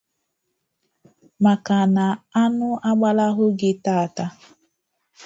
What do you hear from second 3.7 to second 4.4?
tata